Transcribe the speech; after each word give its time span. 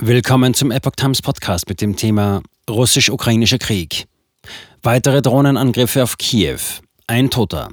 Willkommen 0.00 0.54
zum 0.54 0.70
Epoch 0.70 0.92
Times 0.92 1.20
Podcast 1.22 1.68
mit 1.68 1.80
dem 1.80 1.96
Thema 1.96 2.40
Russisch-Ukrainischer 2.70 3.58
Krieg. 3.58 4.06
Weitere 4.80 5.22
Drohnenangriffe 5.22 6.04
auf 6.04 6.18
Kiew. 6.18 6.60
Ein 7.08 7.30
Toter. 7.30 7.70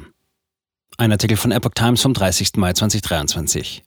Ein 0.98 1.12
Artikel 1.12 1.38
von 1.38 1.52
Epoch 1.52 1.76
Times 1.76 2.02
vom 2.02 2.16
30. 2.16 2.54
Mai 2.56 2.74
2023. 2.74 3.84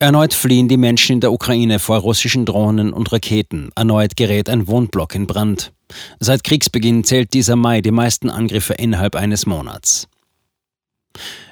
Erneut 0.00 0.34
fliehen 0.34 0.66
die 0.66 0.76
Menschen 0.76 1.14
in 1.14 1.20
der 1.20 1.32
Ukraine 1.32 1.78
vor 1.78 1.98
russischen 1.98 2.44
Drohnen 2.44 2.92
und 2.92 3.12
Raketen. 3.12 3.70
Erneut 3.76 4.16
gerät 4.16 4.48
ein 4.48 4.66
Wohnblock 4.66 5.14
in 5.14 5.28
Brand. 5.28 5.72
Seit 6.18 6.42
Kriegsbeginn 6.42 7.04
zählt 7.04 7.34
dieser 7.34 7.54
Mai 7.54 7.82
die 7.82 7.92
meisten 7.92 8.30
Angriffe 8.30 8.74
innerhalb 8.74 9.14
eines 9.14 9.46
Monats. 9.46 10.08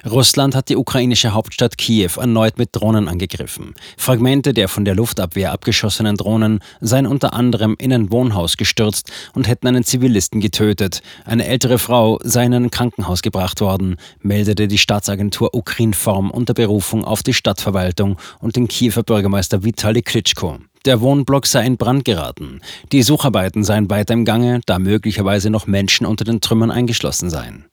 Russland 0.09 0.55
hat 0.55 0.69
die 0.69 0.77
ukrainische 0.77 1.33
Hauptstadt 1.33 1.77
Kiew 1.77 2.11
erneut 2.17 2.57
mit 2.57 2.69
Drohnen 2.71 3.07
angegriffen. 3.07 3.75
Fragmente 3.97 4.53
der 4.53 4.67
von 4.67 4.85
der 4.85 4.95
Luftabwehr 4.95 5.51
abgeschossenen 5.51 6.15
Drohnen 6.15 6.59
seien 6.81 7.07
unter 7.07 7.33
anderem 7.33 7.75
in 7.79 7.93
ein 7.93 8.11
Wohnhaus 8.11 8.57
gestürzt 8.57 9.11
und 9.33 9.47
hätten 9.47 9.67
einen 9.67 9.83
Zivilisten 9.83 10.41
getötet. 10.41 11.01
Eine 11.25 11.45
ältere 11.45 11.79
Frau 11.79 12.19
sei 12.23 12.45
in 12.45 12.53
ein 12.53 12.71
Krankenhaus 12.71 13.21
gebracht 13.21 13.61
worden, 13.61 13.97
meldete 14.21 14.67
die 14.67 14.77
Staatsagentur 14.77 15.53
Ukrinform 15.53 16.31
unter 16.31 16.53
Berufung 16.53 17.03
auf 17.05 17.23
die 17.23 17.33
Stadtverwaltung 17.33 18.17
und 18.39 18.55
den 18.55 18.67
Kiewer 18.67 19.03
Bürgermeister 19.03 19.63
Vitali 19.63 20.01
Klitschko. 20.01 20.59
Der 20.85 21.01
Wohnblock 21.01 21.45
sei 21.45 21.65
in 21.65 21.75
Brand 21.75 22.05
geraten. 22.05 22.61
Die 22.93 23.03
Sucharbeiten 23.03 23.65
seien 23.65 23.89
weiter 23.89 24.13
im 24.13 24.23
Gange, 24.23 24.61
da 24.65 24.79
möglicherweise 24.79 25.49
noch 25.49 25.67
Menschen 25.67 26.05
unter 26.05 26.23
den 26.23 26.39
Trümmern 26.39 26.71
eingeschlossen 26.71 27.29
seien. 27.29 27.65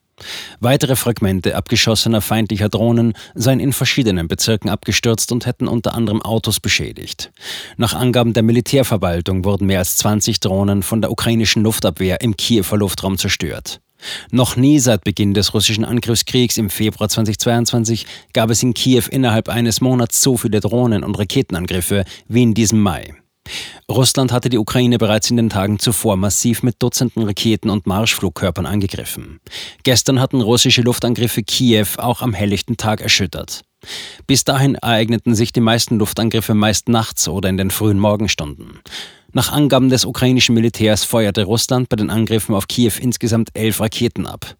Weitere 0.61 0.97
Fragmente 0.97 1.55
abgeschossener 1.57 2.21
feindlicher 2.21 2.69
Drohnen 2.69 3.13
seien 3.35 3.61
in 3.61 3.73
verschiedenen 3.73 4.29
Bezirken 4.29 4.71
abgestürzt 4.71 5.31
und 5.33 5.47
hätten 5.47 5.69
unter 5.69 5.95
anderem 5.95 6.23
Autos 6.23 6.61
beschädigt. 6.61 7.31
Nach 7.77 7.95
Angaben 7.95 8.33
der 8.33 8.43
Militärverwaltung 8.43 9.45
wurden 9.45 9.67
mehr 9.67 9.81
als 9.81 9.97
20 9.99 10.41
Drohnen 10.41 10.83
von 10.83 11.01
der 11.01 11.11
ukrainischen 11.11 11.63
Luftabwehr 11.63 12.21
im 12.21 12.37
Kiewer 12.37 12.79
Luftraum 12.79 13.19
zerstört. 13.19 13.81
Noch 14.31 14.57
nie 14.57 14.79
seit 14.79 15.05
Beginn 15.05 15.35
des 15.35 15.55
russischen 15.55 15.85
Angriffskriegs 15.85 16.59
im 16.59 16.71
Februar 16.71 17.09
2022 17.09 18.07
gab 18.33 18.51
es 18.51 18.63
in 18.63 18.75
Kiew 18.75 19.05
innerhalb 19.11 19.49
eines 19.49 19.81
Monats 19.81 20.23
so 20.23 20.37
viele 20.37 20.61
Drohnen- 20.61 21.05
und 21.05 21.19
Raketenangriffe 21.19 22.05
wie 22.29 22.43
in 22.43 22.55
diesem 22.55 22.81
Mai. 22.81 23.15
Russland 23.91 24.33
hatte 24.33 24.49
die 24.49 24.59
Ukraine 24.59 24.99
bereits 24.99 25.31
in 25.31 25.37
den 25.37 25.51
Tagen 25.51 25.79
zuvor 25.79 26.17
massiv 26.17 26.63
mit 26.63 26.77
Dutzenden 26.83 27.23
Raketen 27.25 27.71
und 27.71 27.87
Marschflugkörpern 27.87 28.67
angegriffen. 28.67 29.41
Gestern 29.83 30.21
hatten 30.21 30.41
russische 30.41 30.83
Luftangriffe 30.83 31.43
Kiew 31.43 31.87
auch 31.99 32.23
am 32.23 32.35
helllichten 32.35 32.77
Tag 32.77 33.01
erschüttert. 33.01 33.63
Bis 34.27 34.45
dahin 34.45 34.75
ereigneten 34.75 35.35
sich 35.35 35.53
die 35.53 35.61
meisten 35.61 35.99
Luftangriffe 35.99 36.55
meist 36.55 36.89
nachts 36.89 37.29
oder 37.29 37.49
in 37.49 37.57
den 37.57 37.71
frühen 37.71 37.99
Morgenstunden. 37.99 38.81
Nach 39.33 39.53
Angaben 39.53 39.91
des 39.91 40.05
ukrainischen 40.05 40.55
Militärs 40.55 41.05
feuerte 41.05 41.45
Russland 41.45 41.89
bei 41.89 41.97
den 41.97 42.11
Angriffen 42.11 42.55
auf 42.55 42.69
Kiew 42.69 42.93
insgesamt 42.99 43.51
elf 43.55 43.81
Raketen 43.81 44.27
ab. 44.27 44.57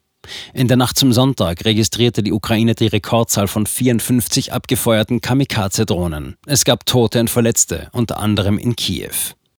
In 0.55 0.69
der 0.69 0.77
Nacht 0.77 0.99
zum 0.99 1.13
Sonntag 1.13 1.65
registrierte 1.65 2.23
die 2.23 2.33
Ukraine 2.33 2.75
die 2.75 2.87
Rekordzahl 2.87 3.49
von 3.49 3.67
54 3.67 4.53
abgefeuerten 4.53 5.21
Kamikaze-Drohnen. 5.21 6.37
Es 6.47 6.65
gab 6.65 6.87
Tote 6.87 7.21
und 7.21 7.31
Verletzte, 7.31 7.89
unter 7.93 8.19
anderem 8.19 8.59
in 8.59 8.77
Kiew. 8.77 9.35